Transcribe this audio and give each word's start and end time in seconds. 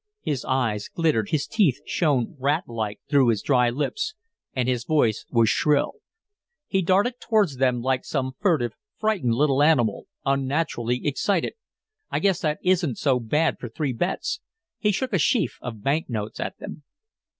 His 0.23 0.43
eyes 0.45 0.87
glittered, 0.87 1.29
his 1.29 1.45
teeth 1.45 1.79
shone 1.85 2.35
rat 2.39 2.63
like 2.67 2.99
through 3.07 3.27
his 3.27 3.43
dry 3.43 3.69
lips, 3.69 4.15
and 4.55 4.67
his 4.67 4.83
voice 4.83 5.27
was 5.29 5.47
shrill. 5.49 5.91
He 6.65 6.81
darted 6.81 7.19
towards 7.19 7.57
them 7.57 7.81
like 7.81 8.03
some 8.03 8.31
furtive, 8.39 8.73
frightened 8.97 9.35
little 9.35 9.61
animal, 9.61 10.07
unnaturally 10.25 11.05
excited. 11.05 11.53
"I 12.09 12.17
guess 12.17 12.39
that 12.41 12.57
isn't 12.63 12.97
so 12.97 13.19
bad 13.19 13.59
for 13.59 13.69
three 13.69 13.93
bets!" 13.93 14.39
He 14.79 14.91
shook 14.91 15.13
a 15.13 15.19
sheaf 15.19 15.59
of 15.61 15.83
bank 15.83 16.09
notes 16.09 16.39
at 16.39 16.57
them. 16.57 16.81